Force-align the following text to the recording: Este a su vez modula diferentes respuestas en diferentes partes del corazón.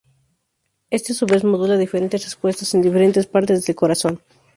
Este 0.89 1.11
a 1.13 1.15
su 1.15 1.27
vez 1.27 1.43
modula 1.43 1.77
diferentes 1.77 2.23
respuestas 2.23 2.73
en 2.73 2.81
diferentes 2.81 3.27
partes 3.27 3.63
del 3.67 3.75
corazón. 3.75 4.19